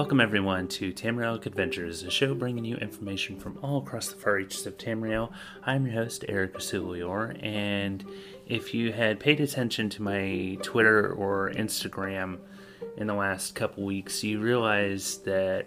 [0.00, 4.36] Welcome, everyone, to Tamrielic Adventures, a show bringing you information from all across the far
[4.36, 5.30] reaches of Tamriel.
[5.62, 8.02] I'm your host, Eric Rasulior, and
[8.46, 12.38] if you had paid attention to my Twitter or Instagram
[12.96, 15.66] in the last couple weeks, you realize that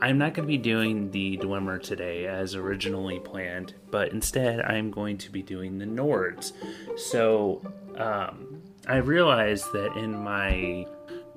[0.00, 4.92] I'm not going to be doing the Dwemer today as originally planned, but instead I'm
[4.92, 6.52] going to be doing the Nords.
[6.96, 7.60] So,
[7.96, 10.86] um, I realized that in my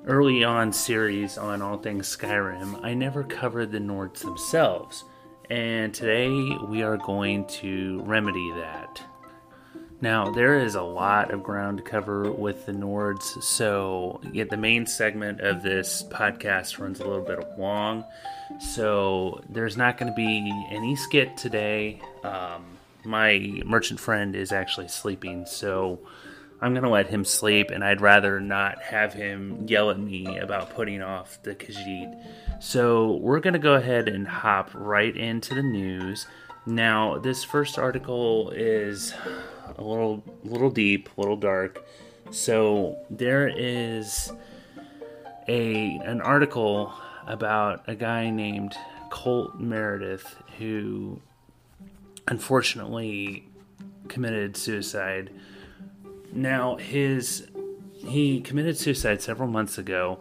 [0.08, 5.04] early on series on all things Skyrim, I never covered the Nords themselves,
[5.50, 6.30] and today
[6.68, 9.02] we are going to remedy that.
[10.02, 14.58] Now, there is a lot of ground to cover with the Nords, so yeah, the
[14.58, 18.06] main segment of this podcast runs a little bit long,
[18.60, 22.00] so there's not going to be any skit today.
[22.24, 22.64] Um,
[23.04, 26.00] my merchant friend is actually sleeping, so
[26.62, 30.38] I'm going to let him sleep, and I'd rather not have him yell at me
[30.38, 32.24] about putting off the Khajiit.
[32.60, 36.26] So we're going to go ahead and hop right into the news.
[36.66, 39.14] Now, this first article is
[39.78, 41.86] a little, little deep, a little dark.
[42.32, 44.32] So there is
[45.48, 46.94] a an article
[47.28, 48.76] about a guy named
[49.12, 51.22] Colt Meredith who
[52.28, 53.48] unfortunately
[54.08, 55.30] committed suicide
[56.36, 57.48] now, his
[57.94, 60.20] he committed suicide several months ago,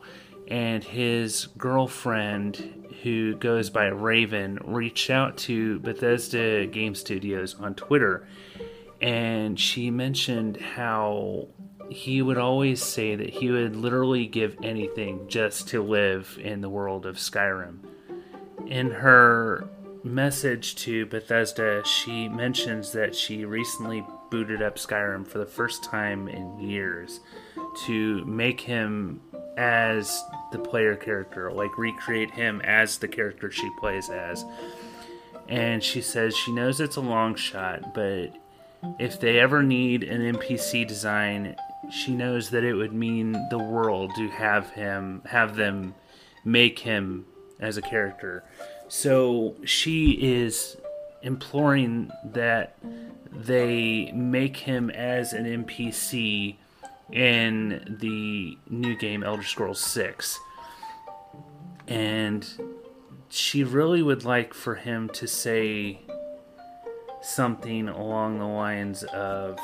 [0.48, 8.26] and his girlfriend, who goes by Raven, reached out to Bethesda Game Studios on Twitter,
[9.00, 11.48] and she mentioned how
[11.90, 16.70] he would always say that he would literally give anything just to live in the
[16.70, 17.80] world of Skyrim.
[18.66, 19.68] In her
[20.02, 24.04] message to Bethesda, she mentions that she recently
[24.34, 27.20] booted up Skyrim for the first time in years
[27.86, 29.20] to make him
[29.56, 34.44] as the player character, like recreate him as the character she plays as.
[35.48, 38.30] And she says she knows it's a long shot, but
[38.98, 41.54] if they ever need an NPC design,
[41.92, 45.94] she knows that it would mean the world to have him have them
[46.44, 47.24] make him
[47.60, 48.42] as a character.
[48.88, 50.76] So she is
[51.22, 52.74] imploring that
[53.34, 56.56] they make him as an NPC
[57.12, 60.38] in the new game Elder Scrolls 6.
[61.86, 62.46] And
[63.28, 66.00] she really would like for him to say
[67.20, 69.58] something along the lines of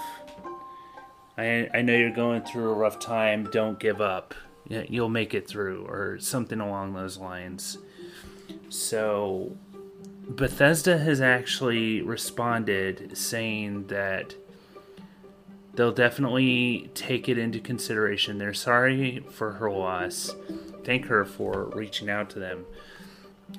[1.41, 4.35] I, I know you're going through a rough time, don't give up.
[4.69, 7.79] You'll make it through, or something along those lines.
[8.69, 9.57] So
[10.31, 14.37] Bethesda has actually responded saying that
[15.75, 18.39] they'll definitely take it into consideration.
[18.39, 20.37] They're sorry for her loss.
[20.85, 22.65] Thank her for reaching out to them.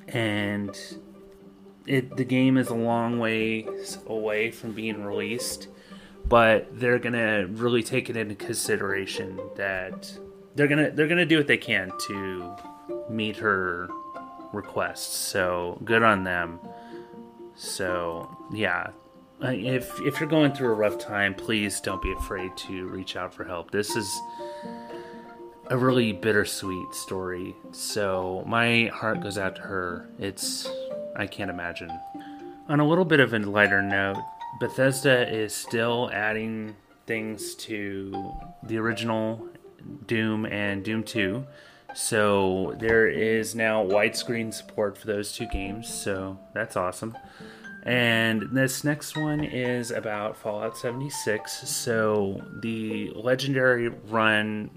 [0.08, 0.80] And
[1.86, 3.68] it the game is a long way
[4.08, 5.68] away from being released,
[6.26, 10.18] but they're gonna really take it into consideration that
[10.56, 12.56] they're gonna they're gonna do what they can to
[13.09, 13.90] meet her
[14.54, 15.16] requests.
[15.16, 16.60] So good on them.
[17.56, 18.92] So yeah,
[19.42, 23.34] if if you're going through a rough time, please don't be afraid to reach out
[23.34, 23.72] for help.
[23.72, 24.20] This is
[25.68, 27.56] a really bittersweet story.
[27.72, 30.10] So my heart goes out to her.
[30.20, 30.70] It's
[31.16, 31.92] I can't imagine.
[32.68, 34.24] On a little bit of a lighter note,
[34.60, 36.76] Bethesda is still adding
[37.06, 38.32] things to
[38.64, 39.48] the original
[40.06, 41.46] Doom and Doom 2.
[41.94, 47.18] So there is now widescreen support for those two games, so that's awesome.
[47.84, 51.68] And this next one is about Fallout 76.
[51.69, 54.69] So the legendary run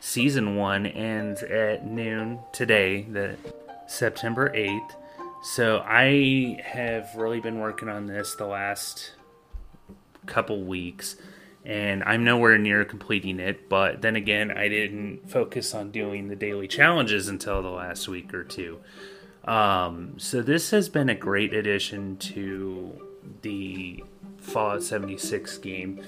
[0.00, 3.36] season 1 ends at noon today, the
[3.86, 4.94] September 8th.
[5.42, 9.12] So I have really been working on this the last
[10.26, 11.16] couple weeks
[11.64, 13.68] and I'm nowhere near completing it.
[13.68, 18.32] But then again, I didn't focus on doing the daily challenges until the last week
[18.32, 18.80] or two.
[19.44, 23.06] Um, so this has been a great addition to
[23.42, 24.04] the
[24.38, 26.02] Fallout 76 game.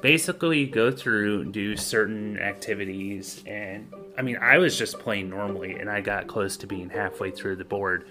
[0.00, 5.74] Basically, you go through, do certain activities, and I mean, I was just playing normally,
[5.74, 8.06] and I got close to being halfway through the board.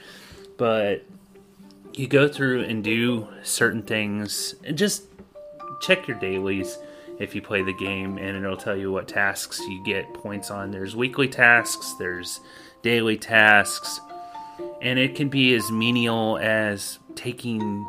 [0.57, 1.05] But
[1.93, 5.05] you go through and do certain things, and just
[5.79, 6.77] check your dailies
[7.19, 10.71] if you play the game, and it'll tell you what tasks you get points on.
[10.71, 12.39] There's weekly tasks, there's
[12.81, 13.99] daily tasks,
[14.81, 17.85] and it can be as menial as taking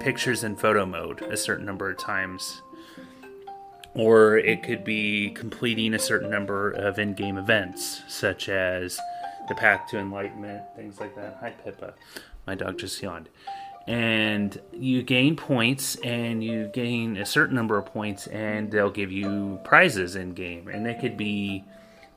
[0.00, 2.62] pictures in photo mode a certain number of times.
[3.94, 8.98] Or it could be completing a certain number of in game events, such as
[9.48, 11.38] the Path to Enlightenment, things like that.
[11.40, 11.94] Hi, Pippa.
[12.46, 13.28] My dog just yawned.
[13.90, 19.10] And you gain points, and you gain a certain number of points, and they'll give
[19.10, 20.68] you prizes in game.
[20.68, 21.64] And they could be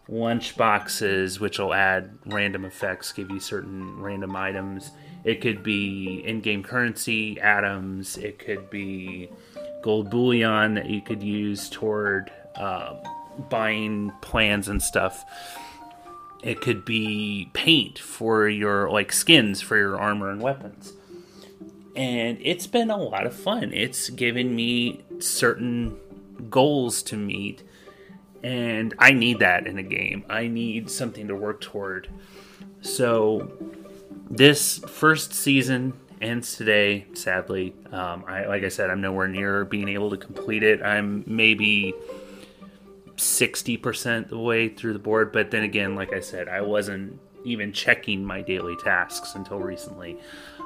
[0.07, 4.91] lunch boxes, which will add random effects, give you certain random items.
[5.23, 8.17] It could be in game currency, atoms.
[8.17, 9.31] It could be
[9.81, 12.97] gold bullion that you could use toward uh,
[13.49, 15.25] buying plans and stuff.
[16.43, 20.93] It could be paint for your, like skins for your armor and weapons.
[21.95, 23.71] And it's been a lot of fun.
[23.73, 25.97] It's given me certain
[26.49, 27.63] goals to meet
[28.43, 30.25] and I need that in a game.
[30.29, 32.09] I need something to work toward.
[32.81, 33.53] So
[34.29, 37.05] this first season ends today.
[37.13, 40.81] Sadly, um, I like I said, I'm nowhere near being able to complete it.
[40.83, 41.93] I'm maybe
[43.15, 47.19] sixty percent the way through the board, but then again, like I said, I wasn't
[47.45, 50.17] even checking my daily tasks until recently.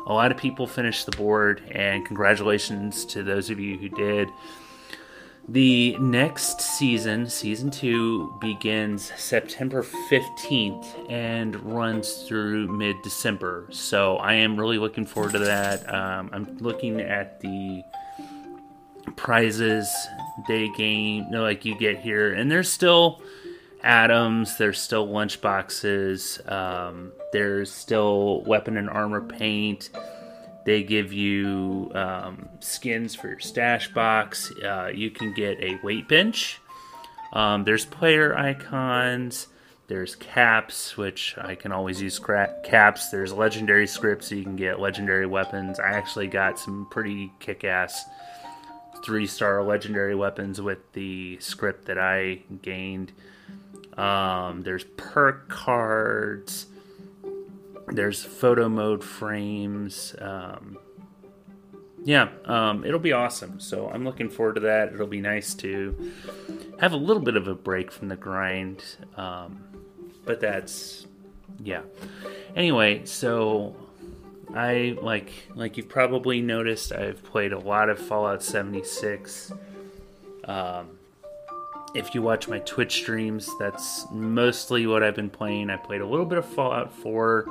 [0.08, 4.30] A lot of people finished the board, and congratulations to those of you who did.
[5.50, 13.68] The next season, season two, begins September 15th and runs through mid December.
[13.70, 15.94] So I am really looking forward to that.
[15.94, 17.84] Um, I'm looking at the
[19.18, 19.90] prizes
[20.48, 23.22] they gain, like you get here, and there's still
[23.84, 29.90] atoms, there's still lunch boxes, um, there's still weapon and armor paint
[30.68, 34.52] they give you um, skins for your stash box.
[34.62, 36.60] Uh, you can get a weight bench.
[37.32, 39.48] Um, there's player icons.
[39.88, 42.20] There's caps, which I can always use
[42.66, 43.08] caps.
[43.08, 45.80] There's legendary scripts, so you can get legendary weapons.
[45.80, 48.04] I actually got some pretty kick ass
[49.06, 53.14] three star legendary weapons with the script that I gained.
[53.98, 56.68] Um, there's perk cards.
[57.88, 60.16] There's photo mode frames.
[60.20, 60.78] Um,
[62.04, 63.60] yeah, um, it'll be awesome.
[63.60, 64.94] So I'm looking forward to that.
[64.94, 66.12] It'll be nice to
[66.80, 68.84] have a little bit of a break from the grind.
[69.16, 69.64] Um,
[70.26, 71.08] but that's
[71.64, 71.82] yeah.
[72.56, 73.76] Anyway, so
[74.54, 79.52] I like like you've probably noticed I've played a lot of Fallout 76.
[80.46, 80.97] Um,
[81.98, 85.70] if you watch my Twitch streams, that's mostly what I've been playing.
[85.70, 87.46] I played a little bit of Fallout 4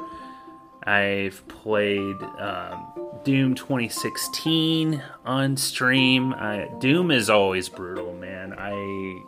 [0.86, 2.86] I've played um,
[3.24, 6.32] Doom 2016 on stream.
[6.32, 8.54] I, Doom is always brutal, man.
[8.56, 9.22] I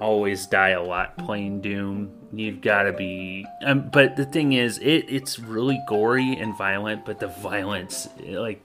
[0.00, 2.10] always die a lot playing Doom.
[2.32, 3.46] You've got to be.
[3.64, 8.38] Um, but the thing is, it it's really gory and violent, but the violence, it,
[8.38, 8.64] like,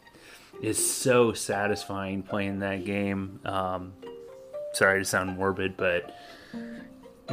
[0.60, 3.42] is so satisfying playing that game.
[3.46, 3.94] Um,
[4.74, 6.16] sorry to sound morbid, but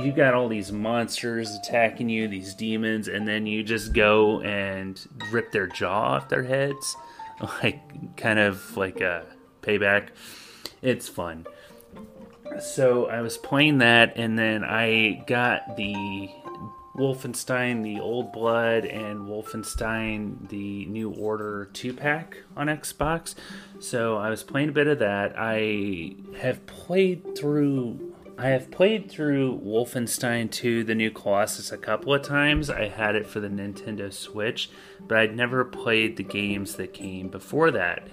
[0.03, 5.01] you got all these monsters attacking you, these demons, and then you just go and
[5.31, 6.97] rip their jaw off their heads,
[7.63, 9.25] like kind of like a
[9.63, 10.09] payback.
[10.83, 11.47] It's fun.
[12.61, 16.29] So I was playing that, and then I got the
[16.97, 23.35] Wolfenstein, the Old Blood, and Wolfenstein, the New Order 2 pack on Xbox.
[23.81, 25.35] So I was playing a bit of that.
[25.37, 32.13] I have played through I have played through Wolfenstein 2 The New Colossus a couple
[32.13, 32.69] of times.
[32.69, 34.71] I had it for the Nintendo Switch,
[35.07, 38.09] but I'd never played the games that came before that.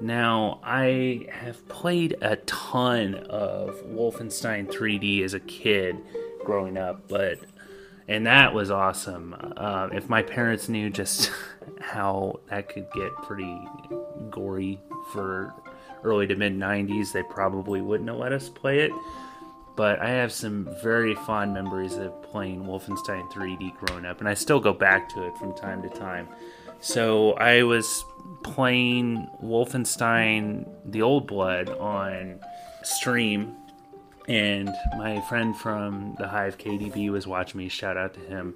[0.00, 5.98] Now, I have played a ton of Wolfenstein 3D as a kid
[6.42, 7.38] growing up, but
[8.08, 9.36] and that was awesome.
[9.56, 11.30] Uh, if my parents knew just
[11.80, 13.58] how that could get pretty
[14.30, 14.80] gory
[15.12, 15.52] for
[16.04, 18.92] early to mid 90s, they probably wouldn't have let us play it
[19.76, 24.34] but I have some very fond memories of playing Wolfenstein 3D growing up, and I
[24.34, 26.28] still go back to it from time to time.
[26.80, 28.04] So I was
[28.42, 32.40] playing Wolfenstein The Old Blood on
[32.82, 33.54] stream,
[34.28, 37.68] and my friend from the Hive KDB was watching me.
[37.68, 38.54] Shout out to him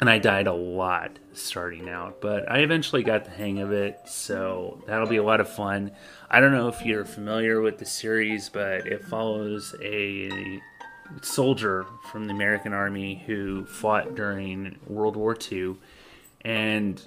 [0.00, 4.00] and I died a lot starting out, but I eventually got the hang of it,
[4.06, 5.92] so that'll be a lot of fun.
[6.30, 10.60] I don't know if you're familiar with the series, but it follows a
[11.20, 15.76] soldier from the American Army who fought during World War II.
[16.42, 17.02] And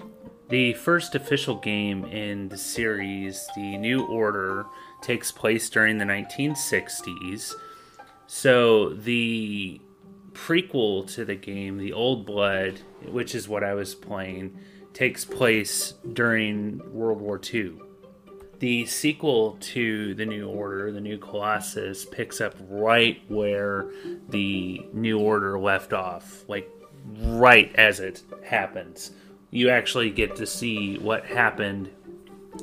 [0.48, 4.66] the first official game in the series, The New Order,
[5.04, 7.52] takes place during the 1960s.
[8.26, 9.80] So the
[10.32, 14.58] prequel to the game, The Old Blood, which is what I was playing,
[14.94, 17.74] takes place during World War II.
[18.60, 23.90] The sequel to The New Order, The New Colossus, picks up right where
[24.30, 26.70] the New Order left off, like
[27.20, 29.10] right as it happens.
[29.50, 31.90] You actually get to see what happened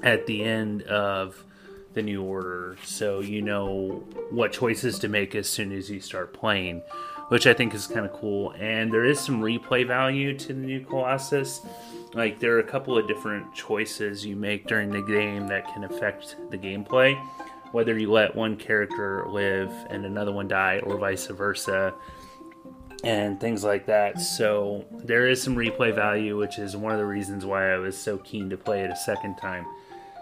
[0.01, 1.45] at the end of
[1.93, 6.33] the new order, so you know what choices to make as soon as you start
[6.33, 6.81] playing,
[7.29, 8.53] which I think is kind of cool.
[8.57, 11.61] And there is some replay value to the new Colossus.
[12.13, 15.83] Like there are a couple of different choices you make during the game that can
[15.83, 17.17] affect the gameplay,
[17.71, 21.93] whether you let one character live and another one die, or vice versa
[23.03, 24.19] and things like that.
[24.21, 27.97] So there is some replay value, which is one of the reasons why I was
[27.97, 29.65] so keen to play it a second time.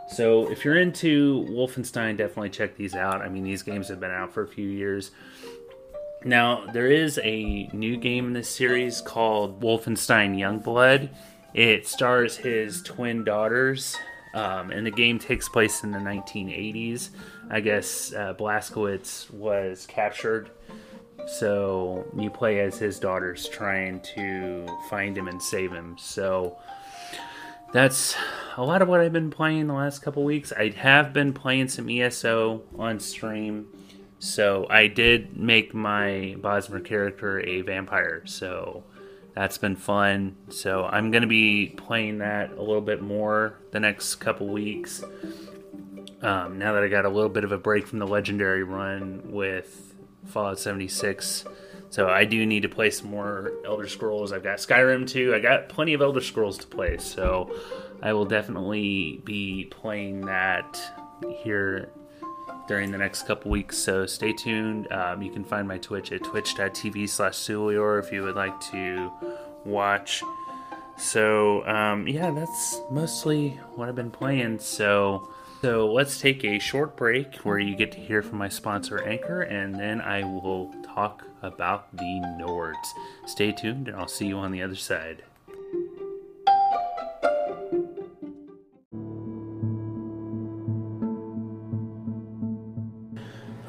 [0.09, 3.21] So if you're into Wolfenstein, definitely check these out.
[3.21, 5.11] I mean, these games have been out for a few years.
[6.25, 11.09] Now, there is a new game in this series called Wolfenstein Youngblood.
[11.53, 13.95] It stars his twin daughters,
[14.33, 17.09] um, and the game takes place in the 1980s.
[17.49, 20.49] I guess uh, Blazkowicz was captured,
[21.39, 25.95] so you play as his daughters trying to find him and save him.
[25.97, 26.57] So
[27.71, 28.15] that's
[28.57, 30.51] a lot of what I've been playing the last couple weeks.
[30.51, 33.67] I have been playing some ESO on stream.
[34.19, 38.23] So I did make my Bosmer character a vampire.
[38.25, 38.83] So
[39.33, 40.35] that's been fun.
[40.49, 45.03] So I'm going to be playing that a little bit more the next couple weeks.
[46.21, 49.21] Um, now that I got a little bit of a break from the legendary run
[49.31, 49.95] with
[50.25, 51.45] Fallout 76
[51.89, 54.31] so I do need to play some more Elder Scrolls.
[54.31, 55.34] I've got Skyrim too.
[55.34, 57.53] I got plenty of Elder Scrolls to play, so
[58.01, 60.79] I will definitely be playing that
[61.43, 61.91] here
[62.67, 63.77] during the next couple weeks.
[63.77, 64.91] So stay tuned.
[64.91, 69.12] Um, you can find my Twitch at twitch.tv slash Sulior if you would like to
[69.65, 70.24] watch.
[70.96, 74.60] So um, yeah, that's mostly what I've been playing.
[74.60, 75.29] So
[75.61, 79.41] so let's take a short break where you get to hear from my sponsor Anchor,
[79.41, 82.75] and then I will talk about the Nords.
[83.25, 85.23] Stay tuned, and I'll see you on the other side.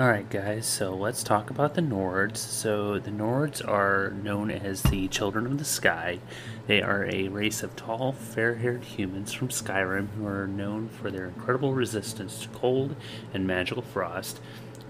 [0.00, 2.38] Alright, guys, so let's talk about the Nords.
[2.38, 6.20] So, the Nords are known as the Children of the Sky.
[6.70, 11.10] They are a race of tall, fair haired humans from Skyrim who are known for
[11.10, 12.94] their incredible resistance to cold
[13.34, 14.38] and magical frost.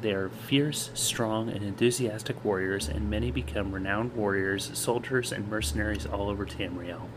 [0.03, 6.05] They are fierce, strong, and enthusiastic warriors, and many become renowned warriors, soldiers, and mercenaries
[6.05, 7.09] all over Tamriel.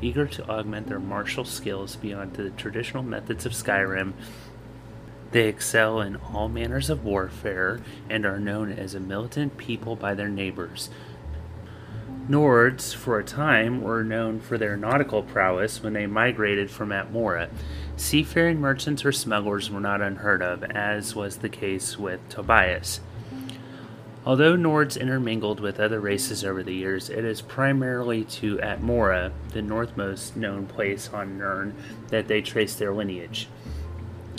[0.00, 4.14] Eager to augment their martial skills beyond the traditional methods of Skyrim,
[5.32, 10.14] they excel in all manners of warfare and are known as a militant people by
[10.14, 10.88] their neighbors.
[12.28, 17.48] Nords, for a time, were known for their nautical prowess when they migrated from Atmora.
[17.96, 23.00] Seafaring merchants or smugglers were not unheard of, as was the case with Tobias.
[24.26, 29.62] Although Nords intermingled with other races over the years, it is primarily to Atmora, the
[29.62, 31.72] northmost known place on Nirn,
[32.08, 33.48] that they trace their lineage.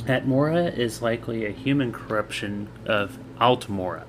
[0.05, 4.03] Atmora is likely a human corruption of Altmora,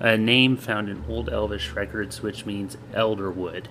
[0.00, 3.66] a name found in Old Elvish records which means elderwood.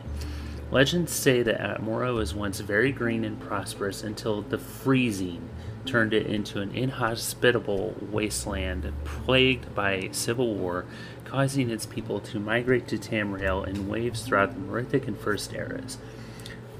[0.72, 5.50] Legends say that Atmora was once very green and prosperous until the freezing
[5.86, 10.86] turned it into an inhospitable wasteland plagued by civil war,
[11.24, 16.00] causing its people to migrate to Tamriel in waves throughout the Merithic and First eras.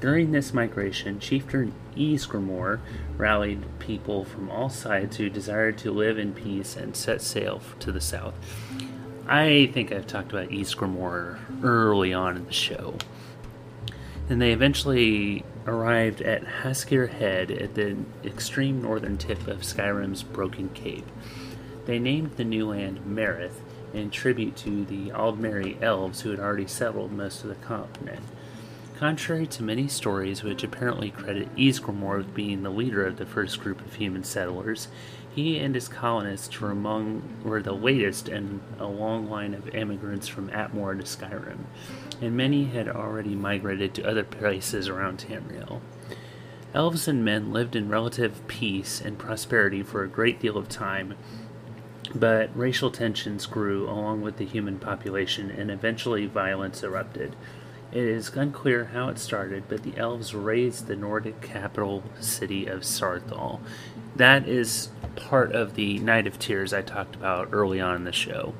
[0.00, 2.80] During this migration, Chieftain Ysgramor
[3.16, 7.90] rallied people from all sides who desired to live in peace and set sail to
[7.92, 8.34] the south.
[9.28, 12.94] I think I've talked about Ysgramor early on in the show.
[14.28, 20.68] And they eventually arrived at Hsaarik Head at the extreme northern tip of Skyrim's Broken
[20.70, 21.06] Cape.
[21.86, 23.60] They named the new land Marith
[23.92, 28.22] in tribute to the Aldmeri elves who had already settled most of the continent.
[28.96, 33.60] Contrary to many stories which apparently credit Ysgramor with being the leader of the first
[33.60, 34.88] group of human settlers,
[35.36, 40.26] he and his colonists were among were the latest in a long line of immigrants
[40.26, 41.66] from Atmora to Skyrim,
[42.22, 45.82] and many had already migrated to other places around Tamriel.
[46.72, 51.14] Elves and men lived in relative peace and prosperity for a great deal of time,
[52.14, 57.36] but racial tensions grew along with the human population, and eventually violence erupted.
[57.92, 62.80] It is unclear how it started, but the elves razed the Nordic capital city of
[62.80, 63.60] Saarthal.
[64.16, 68.12] That is part of the Night of Tears I talked about early on in the
[68.12, 68.54] show.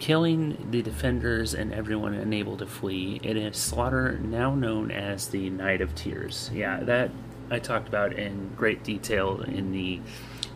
[0.00, 5.48] Killing the defenders and everyone unable to flee, it is slaughter now known as the
[5.48, 6.50] Night of Tears.
[6.52, 7.12] Yeah, that
[7.52, 10.00] I talked about in great detail in the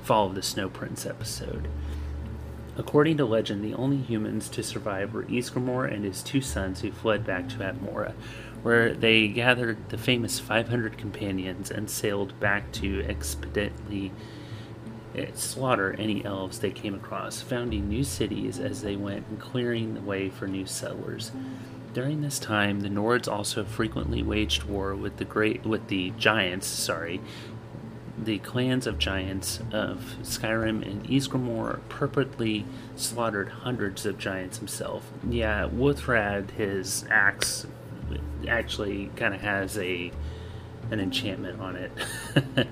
[0.02, 1.68] Fall of the Snow Prince episode.
[2.78, 6.92] According to legend, the only humans to survive were Ysgramor and his two sons who
[6.92, 8.12] fled back to Atmora,
[8.62, 14.12] where they gathered the famous 500 companions and sailed back to expediently
[15.34, 20.00] slaughter any elves they came across, founding new cities as they went and clearing the
[20.00, 21.32] way for new settlers.
[21.94, 26.68] During this time, the Nords also frequently waged war with the great with the giants,
[26.68, 27.20] sorry,
[28.24, 32.64] the clans of giants of Skyrim and Ysgramor purposely
[32.96, 35.10] slaughtered hundreds of giants himself.
[35.28, 37.66] Yeah, Wuuthrad, his axe,
[38.48, 40.12] actually kind of has a
[40.90, 41.92] an enchantment on it.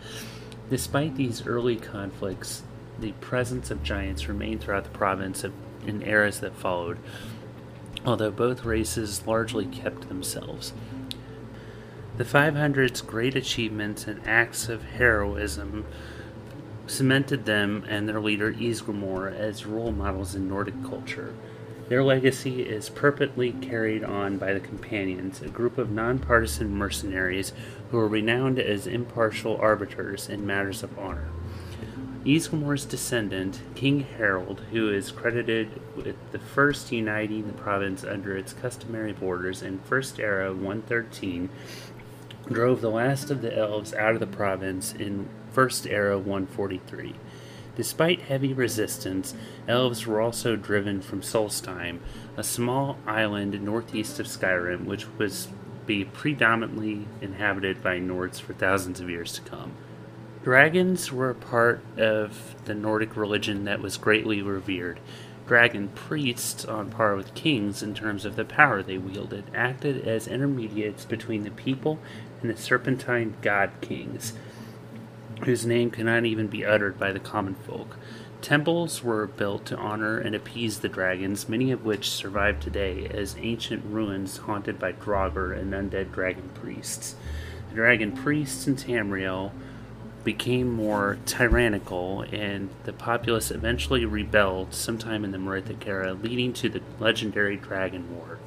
[0.71, 2.63] Despite these early conflicts,
[2.99, 5.53] the presence of giants remained throughout the province of,
[5.87, 6.99] in eras that followed,
[8.05, 10.73] although both races largely kept themselves.
[12.17, 15.85] The 500's great achievements and acts of heroism
[16.87, 21.35] cemented them and their leader Ysgramor as role models in Nordic culture.
[21.91, 27.53] Their legacy is perpetually carried on by the Companions, a group of nonpartisan mercenaries
[27.91, 31.29] who are renowned as impartial arbiters in matters of honor.
[32.25, 38.53] Ysgramor's descendant, King Harald, who is credited with the first uniting the province under its
[38.53, 41.51] customary borders in First Era 113,
[42.49, 47.15] drove the last of the elves out of the province in First Era 143.
[47.77, 49.35] Despite heavy resistance,
[49.69, 52.01] elves were also driven from Solstheim,
[52.37, 55.49] a small island northeast of Skyrim, which was
[55.85, 59.73] be predominantly inhabited by Nords for thousands of years to come.
[60.43, 65.01] Dragons were a part of the Nordic religion that was greatly revered,
[65.47, 70.27] dragon priests, on par with kings in terms of the power they wielded, acted as
[70.27, 71.99] intermediates between the people
[72.55, 74.35] serpentine god kings,
[75.45, 77.97] whose name cannot even be uttered by the common folk.
[78.43, 83.35] Temples were built to honor and appease the dragons, many of which survive today as
[83.41, 87.17] ancient ruins haunted by Draugr and undead dragon priests.
[87.71, 89.53] The dragon priests in Tamriel
[90.23, 96.69] became more tyrannical, and the populace eventually rebelled sometime in the Merithic era, leading to
[96.69, 98.39] the legendary Dragon War.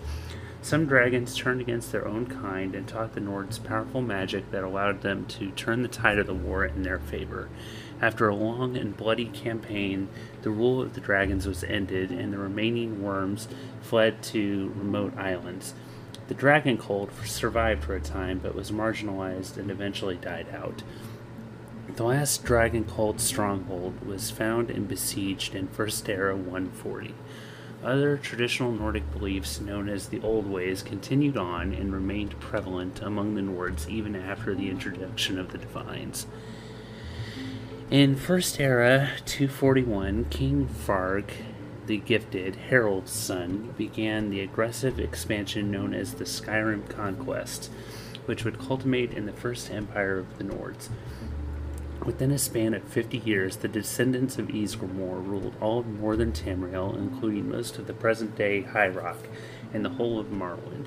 [0.62, 5.02] Some dragons turned against their own kind and taught the Nords powerful magic that allowed
[5.02, 7.50] them to turn the tide of the war in their favor.
[8.02, 10.10] After a long and bloody campaign,
[10.42, 13.48] the rule of the dragons was ended, and the remaining worms
[13.82, 15.74] fled to remote islands.
[16.28, 20.84] The dragon cult survived for a time, but was marginalized and eventually died out.
[21.96, 27.16] The last dragon cult stronghold was found and besieged in First Era 140.
[27.84, 33.36] Other traditional Nordic beliefs, known as the Old Ways, continued on and remained prevalent among
[33.36, 36.28] the Nords even after the introduction of the Divines.
[37.90, 41.32] In First Era 241, King Varg
[41.90, 47.72] the Gifted, Harald's son, began the aggressive expansion known as the Skyrim Conquest,
[48.28, 50.90] which would culminate in the First Empire of the Nords.
[52.06, 56.98] Within a span of 50 years, the descendants of Ysgramor ruled all of northern Tamriel,
[56.98, 59.28] including most of the present day High Rock
[59.74, 60.86] and the whole of Morrowind.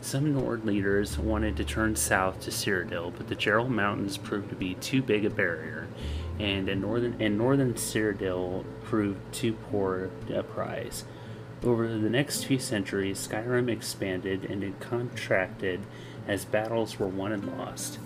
[0.00, 4.54] Some Nord leaders wanted to turn south to Cyrodiil, but the Jerall Mountains proved to
[4.54, 5.86] be too big a barrier,
[6.38, 11.04] and northern and northern Cyrodiil proved too poor a prize.
[11.62, 15.80] Over the next few centuries, Skyrim expanded and it contracted
[16.26, 17.98] as battles were won and lost.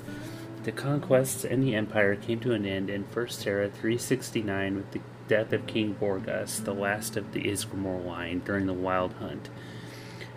[0.68, 5.00] The conquests and the empire came to an end in First Era 369 with the
[5.26, 9.48] death of King Borgas, the last of the Ysgramor line, during the Wild Hunt.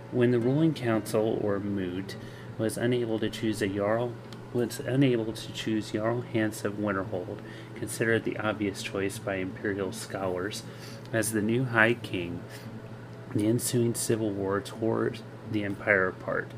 [0.10, 2.16] When the ruling council, or Moot,
[2.58, 4.14] was unable to choose a Jarl,
[4.54, 7.40] was unable to choose Jarl Hans of Winterhold,
[7.76, 10.64] considered the obvious choice by imperial scholars,
[11.12, 12.42] as the new High King,
[13.36, 15.12] the ensuing civil war tore
[15.52, 16.52] the empire apart.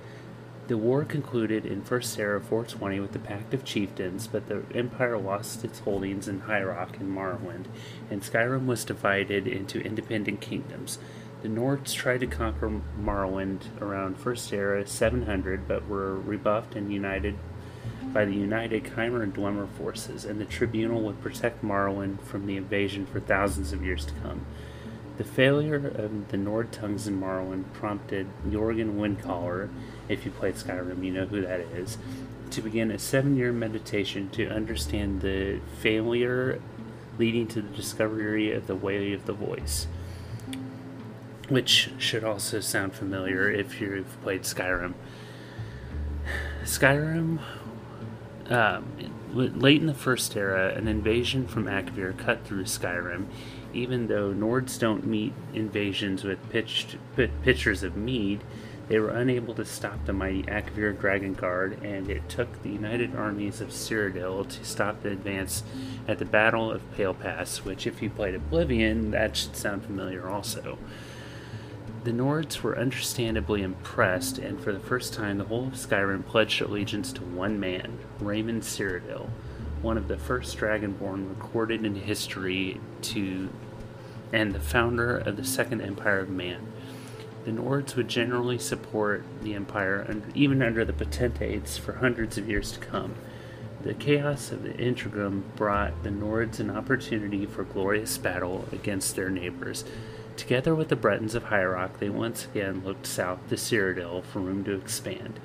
[0.67, 5.17] The war concluded in First Era 420 with the Pact of Chieftains, but the Empire
[5.17, 7.65] lost its holdings in High Rock and Morrowind,
[8.09, 10.99] and Skyrim was divided into independent kingdoms.
[11.41, 17.37] The Nords tried to conquer Morrowind around First Era 700, but were rebuffed and united
[18.13, 22.55] by the united Chimer and Dwemer forces, and the Tribunal would protect Morrowind from the
[22.55, 24.45] invasion for thousands of years to come.
[25.17, 29.69] The failure of the Nord tongues in Morrowind prompted Jörgen Windcaller,
[30.13, 31.97] if you played Skyrim, you know who that is,
[32.51, 36.61] to begin a seven year meditation to understand the failure
[37.17, 39.87] leading to the discovery of the way of the voice.
[41.49, 44.93] Which should also sound familiar if you've played Skyrim.
[46.63, 47.39] Skyrim,
[48.49, 48.85] um,
[49.33, 53.27] late in the First Era, an invasion from Akavir cut through Skyrim
[53.73, 56.97] even though Nords don't meet invasions with pitched,
[57.43, 58.41] pitchers of mead,
[58.93, 63.15] they were unable to stop the mighty Akavir Dragon Guard, and it took the united
[63.15, 65.63] armies of Cyrodiil to stop the advance
[66.07, 70.29] at the Battle of Pale Pass, which, if you played Oblivion, that should sound familiar
[70.29, 70.77] also.
[72.03, 76.61] The Nords were understandably impressed, and for the first time, the whole of Skyrim pledged
[76.61, 79.27] allegiance to one man, Reman Cyrodiil,
[79.81, 83.49] one of the first Dragonborn recorded in history to
[84.31, 86.72] and the founder of the Second Empire of Man.
[87.45, 92.71] The Nords would generally support the Empire, even under the Potentates, for hundreds of years
[92.71, 93.15] to come.
[93.83, 99.29] The chaos of the Interregnum brought the Nords an opportunity for glorious battle against their
[99.29, 99.83] neighbors.
[100.37, 104.39] Together with the Bretons of High Rock, they once again looked south to Cyrodiil for
[104.39, 105.37] room to expand.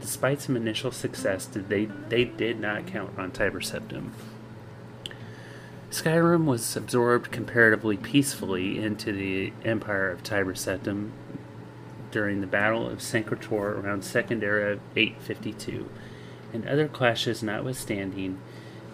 [0.00, 4.10] Despite some initial success, they, they did not count on Tiber Septim.
[5.90, 11.12] Skyrim was absorbed comparatively peacefully into the Empire of Tiber Septim
[12.16, 15.86] during the Battle of Sancre Tor around Second Era 852,
[16.50, 18.38] and other clashes notwithstanding,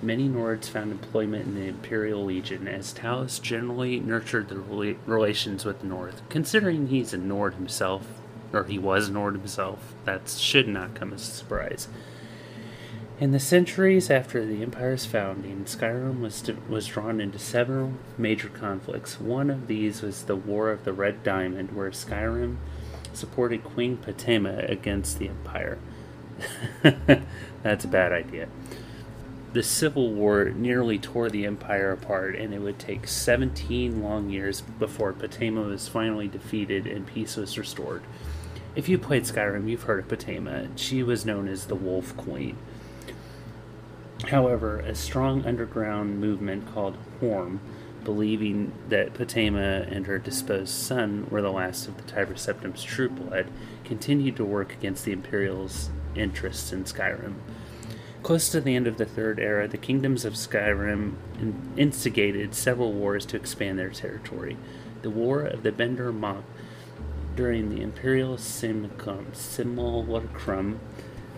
[0.03, 4.57] many Nords found employment in the Imperial Legion, as Talos generally nurtured the
[5.07, 6.21] relations with the North.
[6.31, 8.05] Considering he's a Nord himself,
[8.53, 11.87] or he was a Nord himself, that should not come as a surprise.
[13.21, 18.49] In the centuries after the Empire's founding, Skyrim was, to, was drawn into several major
[18.49, 19.21] conflicts.
[19.21, 22.57] One of these was the War of the Red Diamond, where Skyrim
[23.17, 25.79] supported Queen Potema against the Empire.
[27.63, 28.49] That's a bad idea.
[29.53, 34.63] The Civil War nearly tore the Empire apart, and it would take 17 long years
[34.63, 38.03] before Potema was finally defeated and peace was restored.
[38.75, 40.69] If you played Skyrim, you've heard of Potema.
[40.77, 42.57] She was known as the Wolf Queen.
[44.29, 47.61] However, a strong underground movement called Horme,
[48.05, 53.09] believing that Potema and her disposed son were the last of the Tiber Septim's true
[53.09, 53.47] blood,
[53.85, 57.35] continued to work against the Imperial's interests in Skyrim.
[58.23, 61.15] Close to the end of the Third Era, the kingdoms of Skyrim
[61.77, 64.57] instigated several wars to expand their territory.
[65.03, 66.45] The War of the Bend'r-Mahk
[67.35, 70.79] during the Imperial Simulacrum, Simulacrum,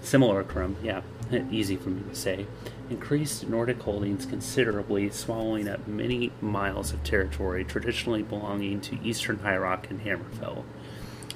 [0.02, 1.00] Simulacrum, yeah,
[1.50, 2.46] easy for me to say,
[2.90, 9.56] increased Nordic holdings considerably, swallowing up many miles of territory traditionally belonging to Eastern High
[9.56, 10.64] Rock and Hammerfell.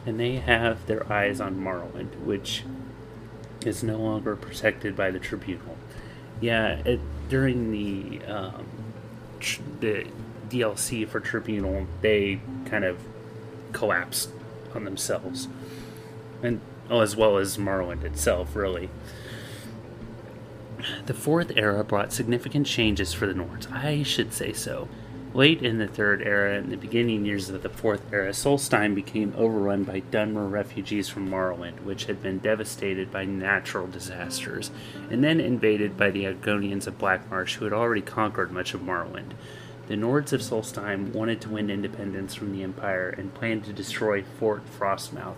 [0.07, 2.65] And they have their eyes on Morrowind, which
[3.65, 5.77] is no longer protected by the Tribunal.
[6.41, 8.67] Yeah, it, during the um,
[9.41, 10.07] tr- the
[10.49, 12.99] DLC for Tribunal, they kind of
[13.73, 14.31] collapsed
[14.75, 15.49] on themselves,
[16.43, 18.89] and oh, as well as Morrowind itself, really.
[21.07, 23.71] The Fourth Era brought significant changes for the Nords.
[23.73, 24.88] I should say so.
[25.35, 29.35] Late in the Third Era and the beginning years of the Fourth Era, Solstheim became
[29.37, 34.71] overrun by Dunmer refugees from Morrowind, which had been devastated by natural disasters,
[35.11, 39.33] and then invaded by the Argonians of Blackmarsh, who had already conquered much of Morrowind.
[39.88, 44.23] The Nords of Solstheim wanted to win independence from the Empire and planned to destroy
[44.23, 45.37] Fort Frostmoth.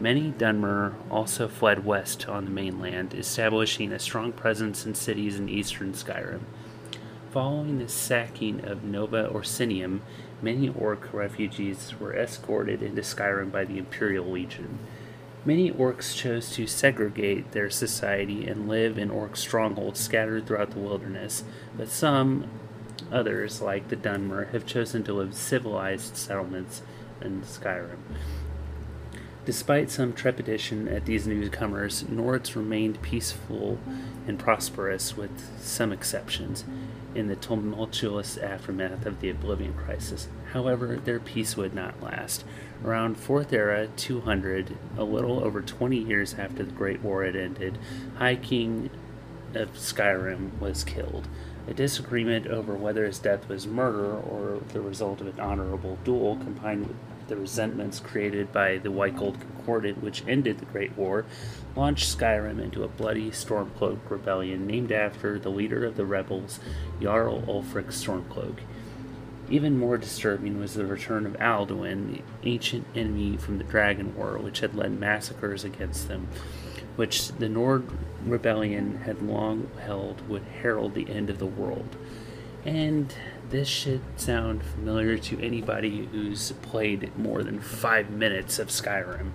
[0.00, 5.50] Many Dunmer also fled west on the mainland, establishing a strong presence in cities in
[5.50, 6.40] eastern Skyrim.
[7.30, 10.00] Following the sacking of Nova Orsinium,
[10.40, 14.78] many Orc refugees were escorted into Skyrim by the Imperial Legion.
[15.44, 20.78] Many orcs chose to segregate their society and live in orc strongholds scattered throughout the
[20.78, 21.44] wilderness,
[21.76, 22.46] but some
[23.10, 26.82] Others, like the Dunmer, have chosen to live civilized settlements
[27.20, 27.98] in Skyrim.
[29.46, 33.78] Despite some trepidation at these newcomers, Nords remained peaceful
[34.26, 36.64] and prosperous, with some exceptions,
[37.14, 40.28] in the tumultuous aftermath of the Oblivion Crisis.
[40.52, 42.44] However, their peace would not last.
[42.84, 47.78] Around 4th Era 200, a little over 20 years after the Great War had ended,
[48.16, 48.90] High King
[49.54, 51.28] of Skyrim was killed.
[51.66, 56.36] A disagreement over whether his death was murder or the result of an honorable duel,
[56.36, 56.96] combined with
[57.30, 61.24] the resentments created by the White Gold Concordat, which ended the Great War,
[61.74, 66.60] launched Skyrim into a bloody Stormcloak rebellion named after the leader of the rebels,
[67.00, 68.58] Jarl Ulfric Stormcloak.
[69.48, 74.36] Even more disturbing was the return of Alduin, the ancient enemy from the Dragon War,
[74.36, 76.28] which had led massacres against them
[76.96, 77.84] which the Nord
[78.26, 81.96] Rebellion had long held would herald the end of the world.
[82.64, 83.14] And
[83.50, 89.32] this should sound familiar to anybody who's played more than five minutes of Skyrim.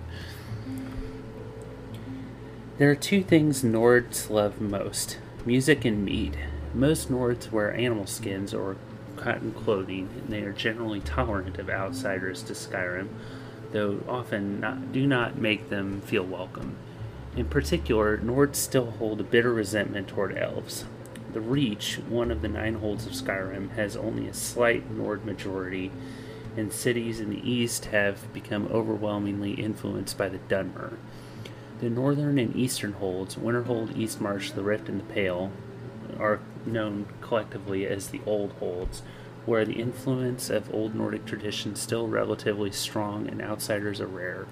[2.78, 6.38] There are two things Nords love most music and mead.
[6.74, 8.76] Most Nords wear animal skins or
[9.16, 13.08] cotton clothing, and they are generally tolerant of outsiders to Skyrim,
[13.72, 16.76] though often not, do not make them feel welcome.
[17.36, 20.84] In particular, Nords still hold a bitter resentment toward elves.
[21.36, 25.92] The Reach, one of the nine holds of Skyrim, has only a slight Nord majority,
[26.56, 30.96] and cities in the east have become overwhelmingly influenced by the Dunmer.
[31.80, 35.52] The northern and eastern holds, Winterhold, Eastmarch, the Rift, and the Pale,
[36.18, 39.02] are known collectively as the Old Holds,
[39.44, 44.46] where the influence of old Nordic tradition is still relatively strong and outsiders are rare.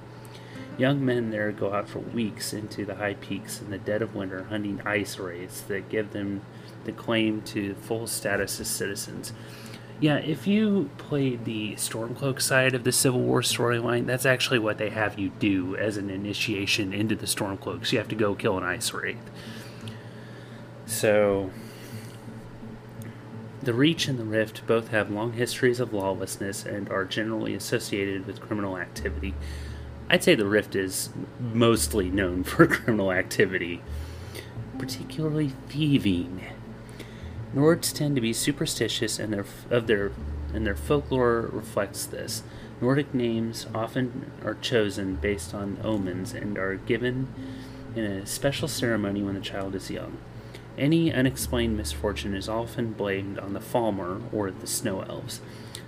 [0.77, 4.15] Young men there go out for weeks into the high peaks in the dead of
[4.15, 6.43] winter hunting ice wraiths that give them
[6.85, 9.33] the claim to full status as citizens.
[10.01, 14.77] Yeah, if you played the Stormcloak side of the Civil War storyline, that's actually what
[14.77, 17.93] they have you do as an initiation into the Stormcloaks.
[17.93, 19.31] You have to go kill an ice wraith.
[20.85, 21.51] So,
[23.63, 28.27] the Reach and the Rift both have long histories of lawlessness and are generally associated
[28.27, 29.35] with criminal activity.
[30.11, 33.81] I'd say the Rift is mostly known for criminal activity,
[34.79, 36.43] particularly thieving.
[37.55, 40.11] Nords tend to be superstitious, and their of their
[40.53, 42.43] and their folklore reflects this.
[42.81, 47.29] Nordic names often are chosen based on omens and are given
[47.95, 50.19] in a special ceremony when the child is young.
[50.77, 55.41] Any unexplained misfortune is often blamed on the Falmer or the Snow Elves.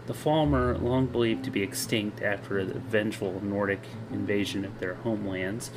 [0.07, 3.81] The Falmer, long believed to be extinct after the vengeful Nordic
[4.12, 5.72] invasion of their homelands,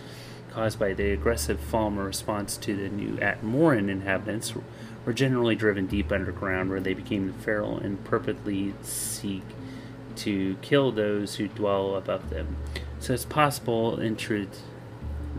[0.52, 4.54] caused by the aggressive Falmer response to the new Atmoran inhabitants,
[5.06, 9.44] were generally driven deep underground where they became feral and purposely seek
[10.18, 12.58] to kill those who dwell above them.
[13.00, 14.62] So it's possible, in truth,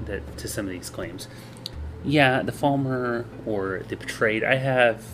[0.06, 1.28] that to some of these claims.
[2.02, 4.42] Yeah, the Falmer or the Betrayed.
[4.42, 5.04] I have.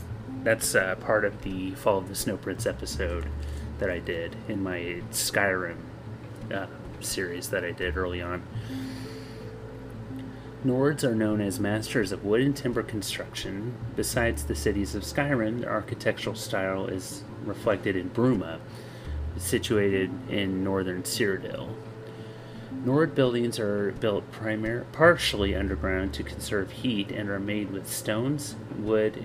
[0.44, 3.26] That's uh, part of the Fall of the Snow Prince episode
[3.78, 5.78] that I did in my Skyrim
[6.52, 6.66] uh,
[7.00, 8.44] series that I did early on.
[10.66, 13.72] Nords are known as masters of wood and timber construction.
[13.94, 18.58] Besides the cities of Skyrim, the architectural style is reflected in Bruma,
[19.36, 21.72] situated in northern Cyrodiil.
[22.84, 28.56] Nord buildings are built primar- partially underground to conserve heat and are made with stones.
[28.76, 29.24] Wood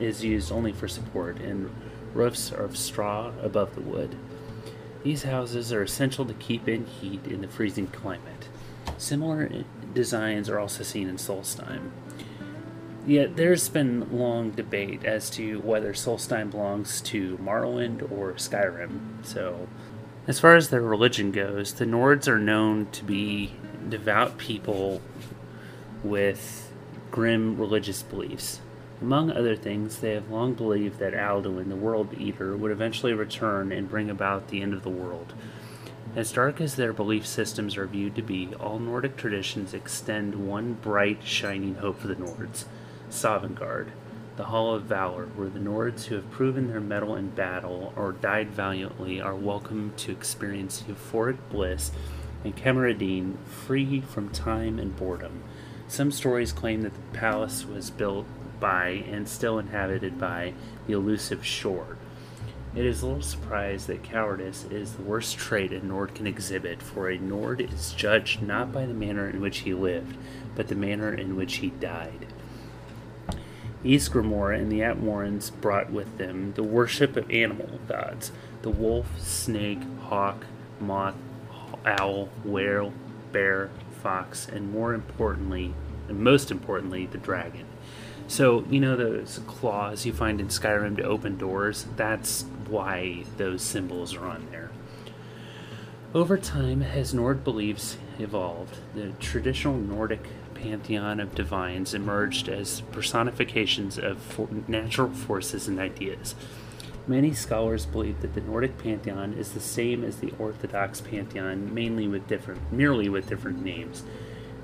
[0.00, 1.70] is used only for support, and
[2.12, 4.16] roofs are of straw above the wood.
[5.04, 8.48] These houses are essential to keep in heat in the freezing climate.
[8.98, 11.90] Similar designs are also seen in Solstheim.
[13.06, 19.68] Yet there's been long debate as to whether Solstheim belongs to Morrowind or Skyrim, so
[20.26, 23.52] as far as their religion goes, the Nords are known to be
[23.88, 25.00] devout people
[26.02, 26.72] with
[27.12, 28.60] grim religious beliefs.
[29.00, 33.70] Among other things, they have long believed that Alduin, the World Eater, would eventually return
[33.70, 35.32] and bring about the end of the world.
[36.16, 40.72] As dark as their belief systems are viewed to be, all Nordic traditions extend one
[40.72, 42.64] bright, shining hope for the Nords
[43.10, 43.90] Sovngarde
[44.36, 48.12] the Hall of Valor, where the Nords who have proven their mettle in battle or
[48.12, 51.90] died valiantly are welcome to experience euphoric bliss
[52.44, 55.42] and Camaradain free from time and boredom.
[55.86, 58.24] Some stories claim that the palace was built
[58.58, 60.54] by and still inhabited by
[60.86, 61.98] the elusive Shor.
[62.76, 66.82] It is a little surprise that cowardice is the worst trait a Nord can exhibit,
[66.82, 70.14] for a Nord is judged not by the manner in which he lived,
[70.54, 72.26] but the manner in which he died.
[73.82, 79.80] Ysgramor and the Atmorans brought with them the worship of animal gods the wolf, snake,
[80.02, 80.44] hawk,
[80.78, 81.14] moth,
[81.86, 82.92] owl, whale,
[83.32, 83.70] bear,
[84.02, 85.72] fox, and more importantly,
[86.08, 87.64] and most importantly, the dragon.
[88.28, 91.86] So, you know those claws you find in Skyrim to open doors?
[91.96, 94.70] That's why those symbols are on there.
[96.12, 103.98] Over time, as Nord beliefs evolved, the traditional Nordic pantheon of divines emerged as personifications
[103.98, 106.34] of for- natural forces and ideas.
[107.06, 112.08] Many scholars believe that the Nordic pantheon is the same as the Orthodox pantheon, mainly
[112.08, 114.02] with different, merely with different names.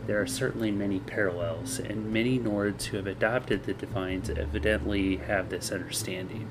[0.07, 5.49] There are certainly many parallels, and many Nords who have adopted the divines evidently have
[5.49, 6.51] this understanding.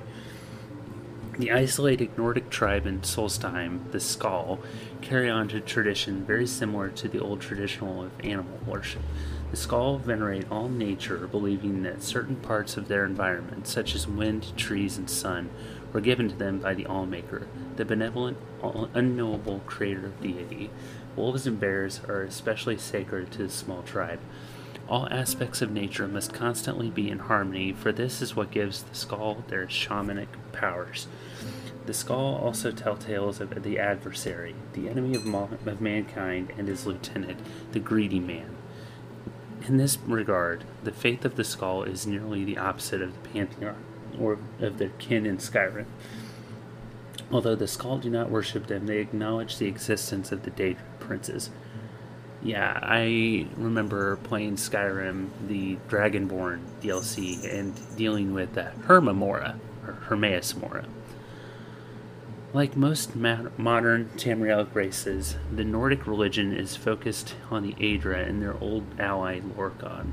[1.38, 4.60] The isolated Nordic tribe in Solstheim, the Skaal,
[5.02, 9.02] carry on a tradition very similar to the old traditional of animal worship.
[9.50, 14.56] The Skaal venerate all nature, believing that certain parts of their environment, such as wind,
[14.56, 15.50] trees, and sun,
[15.92, 18.38] were given to them by the Allmaker, the benevolent,
[18.94, 20.70] unknowable creator of deity.
[21.16, 24.20] Wolves and bears are especially sacred to the small tribe.
[24.88, 28.94] All aspects of nature must constantly be in harmony, for this is what gives the
[28.94, 31.08] Skaal their shamanic powers.
[31.86, 36.68] The Skaal also tells tales of the adversary, the enemy of, ma- of mankind, and
[36.68, 37.40] his lieutenant,
[37.72, 38.56] the greedy man.
[39.68, 43.84] In this regard, the faith of the Skaal is nearly the opposite of the pantheon,
[44.20, 45.86] or of their kin in Skyrim.
[47.32, 51.50] Although the Skaal do not worship them, they acknowledge the existence of the Daedra princes.
[52.44, 60.56] Yeah, I remember playing Skyrim, the Dragonborn DLC, and dealing with the Hermamora, or Hermaeus
[60.56, 60.86] Mora.
[62.54, 68.42] Like most ma- modern Tamrielic races, the Nordic religion is focused on the Aedra and
[68.42, 70.12] their old ally Lorkhan.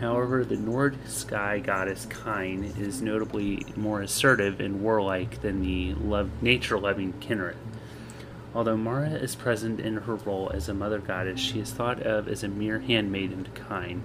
[0.00, 6.30] However, the Nord sky goddess Kine is notably more assertive and warlike than the love,
[6.42, 7.56] nature-loving Kynareth.
[8.54, 12.28] Although Mara is present in her role as a mother goddess, she is thought of
[12.28, 14.04] as a mere handmaiden to Kine,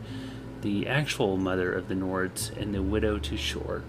[0.61, 3.83] the actual mother of the Nords and the widow to Shor.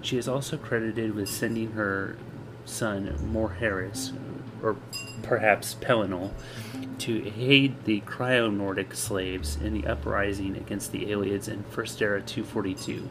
[0.00, 2.16] She is also credited with sending her
[2.64, 4.12] son Morihaus,
[4.62, 4.76] or
[5.22, 6.32] perhaps Pelinal,
[6.98, 12.22] to aid the Cyro Nordic slaves in the uprising against the Ayleids in First Era
[12.22, 13.10] 242.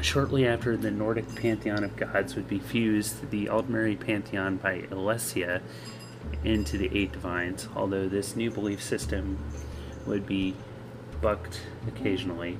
[0.00, 5.60] Shortly after the Nordic pantheon of gods would be fused, the Aldmeri pantheon by Alessia
[6.44, 9.38] into the Eight Divines, although this new belief system
[10.06, 10.54] would be
[11.20, 12.58] bucked occasionally.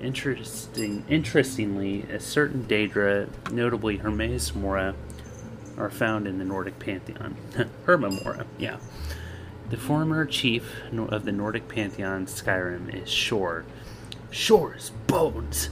[0.00, 4.94] Interesting, interestingly, a certain Daedra, notably Hermaeus Mora,
[5.76, 7.36] are found in the Nordic pantheon.
[7.86, 8.78] Hermamora, yeah.
[9.70, 13.64] The former chief of the Nordic pantheon, Skyrim, is Shor.
[14.30, 15.70] Shor's bones!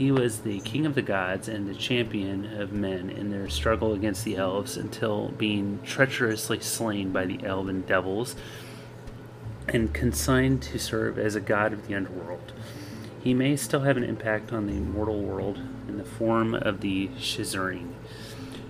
[0.00, 3.92] He was the king of the gods and the champion of men in their struggle
[3.92, 8.34] against the elves until being treacherously slain by the elven devils
[9.68, 12.54] and consigned to serve as a god of the underworld.
[13.22, 17.08] He may still have an impact on the mortal world in the form of the
[17.18, 17.92] Shezarrine.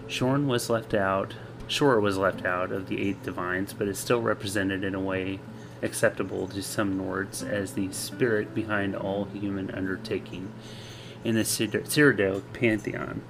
[0.08, 1.34] Shorn was left out.
[1.68, 5.38] Shor was left out of the eight divines, but is still represented in a way
[5.80, 10.50] acceptable to some Nords as the spirit behind all human undertaking.
[11.22, 13.22] In the Cyrodiilic pantheon,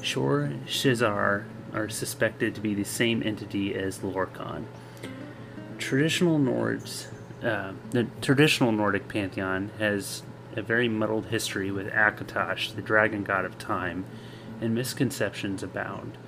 [0.00, 4.64] Shor Shezarr are suspected to be the same entity as Lorkhan.
[5.78, 7.06] Traditional Nords,
[7.42, 10.22] uh, the traditional Nordic pantheon has
[10.54, 14.04] a very muddled history with Akatosh, the dragon god of time,
[14.60, 16.18] and misconceptions abound.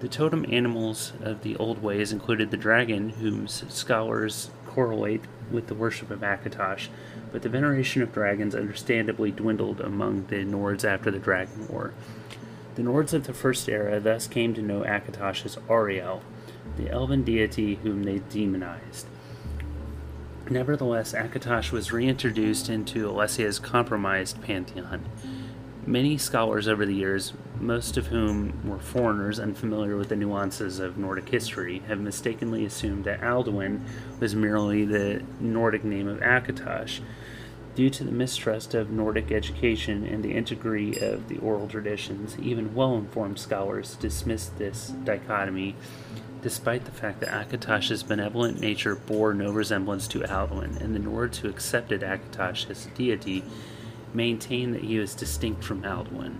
[0.00, 5.74] The totem animals of the old ways included the dragon, whom scholars correlate with the
[5.74, 6.88] worship of Akatosh,
[7.30, 11.92] but the veneration of dragons understandably dwindled among the Nords after the Dragon War.
[12.74, 16.22] The Nords of the First Era thus came to know Akatosh as Auriel,
[16.76, 19.06] the elven deity whom they demonized.
[20.48, 25.04] Nevertheless, Akatosh was reintroduced into Alessia's compromised pantheon.
[25.84, 30.96] Many scholars over the years, most of whom were foreigners unfamiliar with the nuances of
[30.96, 33.80] Nordic history, have mistakenly assumed that Alduin
[34.20, 37.00] was merely the Nordic name of Akatosh.
[37.74, 42.76] Due to the mistrust of Nordic education and the integrity of the oral traditions, even
[42.76, 45.74] well informed scholars dismiss this dichotomy
[46.42, 51.36] despite the fact that Akatosh's benevolent nature bore no resemblance to Alduin, and the Nords
[51.36, 53.44] who accepted Akatosh as a deity
[54.14, 56.36] maintained that he was distinct from Alduin.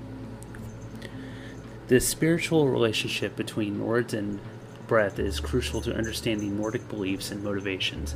[1.88, 4.40] The spiritual relationship between Nords and
[4.86, 8.14] breath is crucial to understanding Nordic beliefs and motivations.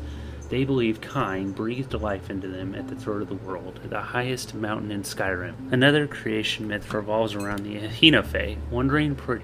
[0.49, 4.55] They believe Kine breathed life into them at the throat of the world, the highest
[4.55, 5.73] mountain in Skyrim.
[5.73, 9.41] Another creation myth revolves around the Ehlnofey, wandering pro-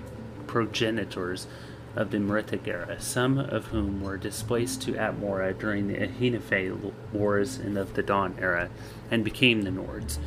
[0.47, 1.47] progenitors
[1.95, 7.59] of the Merethic era, some of whom were displaced to Atmora during the Ehlnofey Wars
[7.59, 8.71] and of the Dawn era,
[9.11, 10.19] and became the Nords.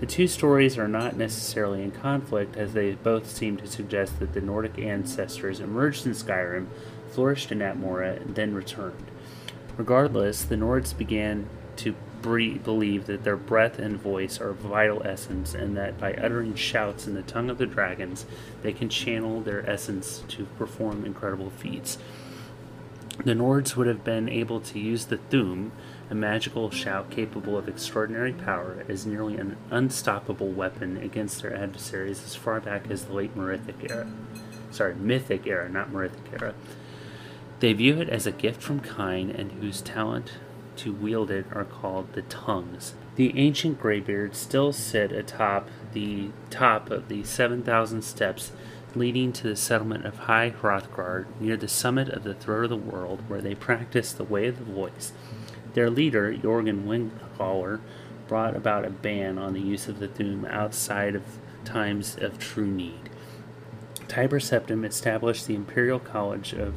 [0.00, 4.32] The two stories are not necessarily in conflict, as they both seem to suggest that
[4.32, 6.66] the Nordic ancestors emerged in Skyrim,
[7.10, 9.10] flourished in Atmora, and then returned.
[9.76, 15.76] Regardless, the Nords began to believe that their breath and voice are vital essence, and
[15.76, 18.26] that by uttering shouts in the tongue of the dragons,
[18.62, 21.98] they can channel their essence to perform incredible feats.
[23.24, 25.72] The Nords would have been able to use the Thu'um,
[26.08, 32.22] a magical shout capable of extraordinary power, as nearly an unstoppable weapon against their adversaries
[32.24, 34.06] as far back as the late Merethic era.
[34.70, 36.54] Sorry, Mythic era, not Merethic era.
[37.60, 40.34] They view it as a gift from Kine, and whose talent
[40.78, 42.94] to wield it are called the tongues.
[43.16, 48.52] The ancient graybeards still sit atop the top of the 7,000 steps
[48.94, 52.76] leading to the settlement of High Hrothgar near the summit of the throat of the
[52.76, 55.12] world, where they practice the way of the voice.
[55.74, 57.80] Their leader, Jurgen Windcaller,
[58.26, 61.22] brought about a ban on the use of the Thu'um outside of
[61.64, 63.10] times of true need.
[64.06, 66.74] Tiber Septim established the Imperial College of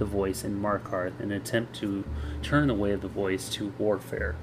[0.00, 2.04] the Voice in Markarth an attempt to
[2.42, 4.34] turn the way of the voice to warfare.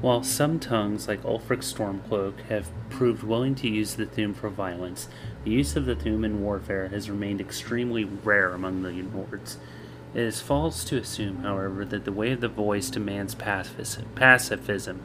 [0.00, 5.08] While some tongues, like Ulfric Stormcloak, have proved willing to use the Thu'um for violence,
[5.42, 9.56] the use of the Thu'um in warfare has remained extremely rare among the Nords.
[10.14, 15.00] It is false to assume, however, that the way of the voice demands pacifism.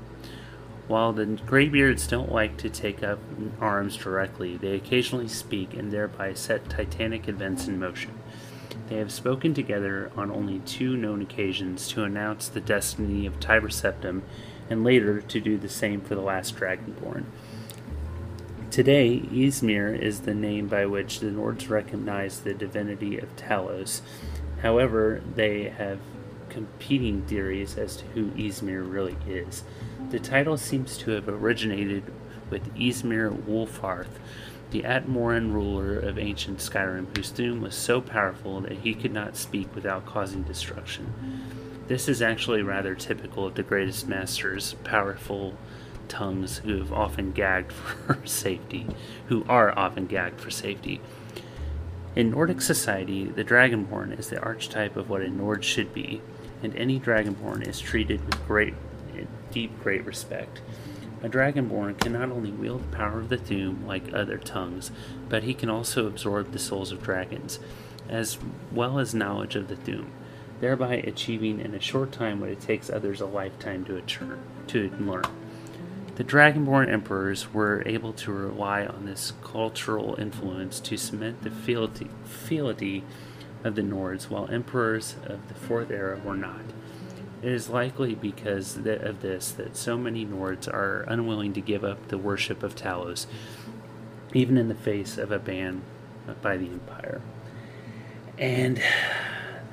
[0.88, 3.20] While the Greybeards don't like to take up
[3.60, 8.20] arms directly, they occasionally speak and thereby set titanic events in motion.
[8.94, 13.70] They have spoken together on only two known occasions to announce the destiny of Tiber
[13.70, 14.22] Septim
[14.70, 17.24] and later to do the same for the last Dragonborn.
[18.70, 24.02] Today, Ysmir is the name by which the Nords recognize the divinity of Talos.
[24.62, 25.98] However, they have
[26.50, 29.64] competing theories as to who Ysmir really is.
[30.12, 32.04] The title seems to have originated
[32.52, 34.20] with Ysmir Wulfharth,
[34.74, 39.38] the Atmoran ruler of ancient Skyrim, whose Thu'um was so powerful that he could not
[39.38, 41.14] speak without causing destruction.
[41.88, 45.56] This is actually rather typical of the greatest masters, powerful
[46.08, 47.72] tongues who have often gagged
[48.08, 48.88] for safety,
[49.28, 51.00] who are often gagged for safety.
[52.16, 56.20] In Nordic society, the Dragonborn is the archetype of what a Nord should be,
[56.64, 58.74] and any Dragonborn is treated with great,
[59.52, 60.62] deep, great respect.
[61.24, 64.92] A Dragonborn can not only wield the power of the Thu'um like other tongues,
[65.30, 67.60] but he can also absorb the souls of dragons,
[68.10, 68.38] as
[68.74, 70.08] well as knowledge of the Thu'um,
[70.60, 74.02] thereby achieving in a short time what it takes others a lifetime to,
[74.68, 75.24] to learn.
[76.16, 82.10] The Dragonborn emperors were able to rely on this cultural influence to cement the fealty,
[82.26, 83.06] fealty
[83.64, 86.62] of the Nords, while emperors of the Fourth Era were not.
[87.44, 92.08] It is likely because of this that so many Nords are unwilling to give up
[92.08, 93.26] the worship of Talos,
[94.32, 95.82] even in the face of a ban
[96.42, 97.22] by the Empire.
[98.38, 98.82] And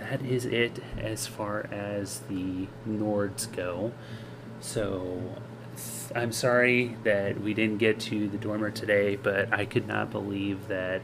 [0.01, 3.93] that is it as far as the Nords go.
[4.59, 5.37] So
[6.13, 10.67] I'm sorry that we didn't get to the Dwemer today, but I could not believe
[10.67, 11.03] that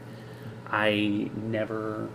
[0.69, 2.09] I never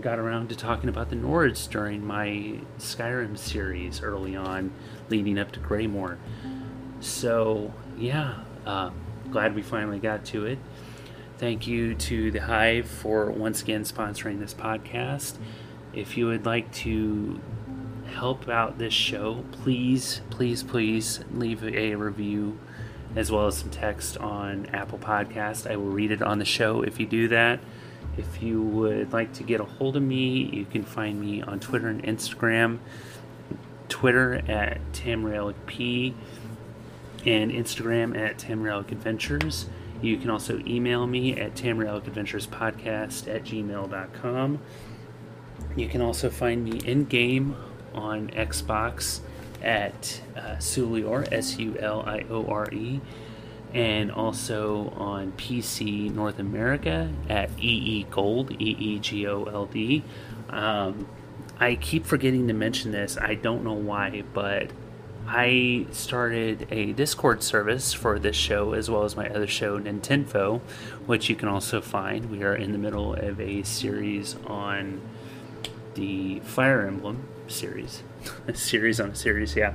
[0.00, 4.72] got around to talking about the Nords during my Skyrim series early on,
[5.08, 6.18] leading up to Greymoor.
[7.00, 8.90] So, yeah, uh,
[9.30, 10.58] glad we finally got to it.
[11.38, 15.36] Thank you to the Hive for once again sponsoring this podcast.
[15.92, 17.40] If you would like to
[18.12, 22.58] help out this show, please, please, please leave a review
[23.14, 25.70] as well as some text on Apple Podcast.
[25.70, 27.60] I will read it on the show if you do that.
[28.16, 31.60] If you would like to get a hold of me, you can find me on
[31.60, 32.78] Twitter and Instagram.
[33.88, 36.14] Twitter at TamRelicP
[37.24, 39.66] and Instagram at Tamrielic Adventures.
[40.02, 44.58] You can also email me at tamrielicadventurespodcast at gmail.com.
[45.74, 47.56] You can also find me in game
[47.94, 49.20] on Xbox
[49.62, 53.00] at uh, Suliore, S U L I O R E
[53.74, 60.02] and also on PC North America at EE Gold, E E G O L D.
[60.50, 61.08] Um,
[61.58, 63.16] I keep forgetting to mention this.
[63.16, 64.70] I don't know why, but
[65.26, 70.60] I started a Discord service for this show as well as my other show, Nintendo,
[71.06, 72.30] which you can also find.
[72.30, 75.00] We are in the middle of a series on
[75.94, 78.02] the Fire Emblem series.
[78.46, 79.74] a series on a series, yeah.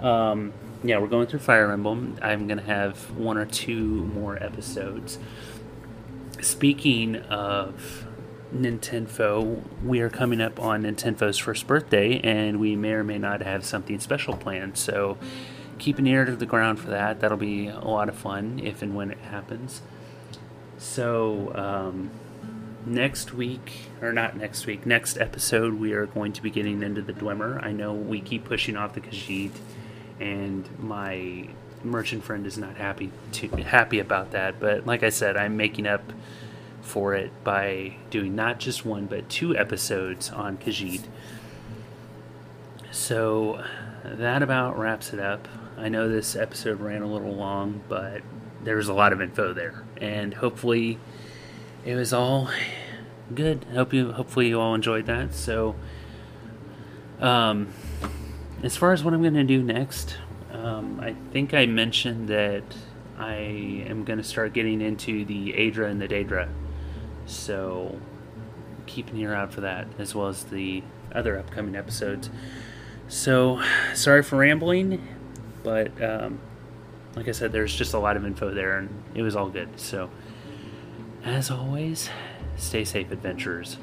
[0.00, 0.52] Um,
[0.82, 2.16] yeah, we're going through Fire Emblem.
[2.22, 5.18] I'm to have one or two more episodes.
[6.40, 8.06] Speaking of
[8.54, 13.42] Nintendo, we are coming up on Nintendo's first birthday, and we may or may not
[13.42, 14.78] have something special planned.
[14.78, 15.18] So
[15.78, 17.20] keep an ear to the ground for that.
[17.20, 19.82] That'll be a lot of fun if and when it happens.
[20.78, 22.10] So, um,
[22.86, 27.02] next week, or not next week, next episode, we are going to be getting into
[27.02, 27.62] the Dwemer.
[27.62, 29.52] I know we keep pushing off the Khajiit
[30.20, 31.48] and my
[31.82, 34.60] merchant friend is not happy to happy about that.
[34.60, 36.12] But like I said, I'm making up
[36.82, 41.04] for it by doing not just one but two episodes on Khajiit.
[42.90, 43.64] So
[44.04, 45.48] that about wraps it up.
[45.78, 48.22] I know this episode ran a little long, but
[48.62, 50.98] there was a lot of info there, and hopefully
[51.84, 52.50] it was all
[53.34, 53.64] good.
[53.72, 55.32] Hope you hopefully you all enjoyed that.
[55.34, 55.76] So
[57.20, 57.72] um
[58.62, 60.16] as far as what I'm going to do next,
[60.52, 62.62] um, I think I mentioned that
[63.18, 63.34] I
[63.86, 66.48] am going to start getting into the Aedra and the Daedra.
[67.26, 67.98] So
[68.86, 70.82] keep an ear out for that, as well as the
[71.12, 72.30] other upcoming episodes.
[73.08, 73.62] So,
[73.94, 75.06] sorry for rambling,
[75.62, 76.40] but um,
[77.16, 79.80] like I said, there's just a lot of info there, and it was all good.
[79.80, 80.10] So,
[81.24, 82.08] as always,
[82.56, 83.78] stay safe, adventurers.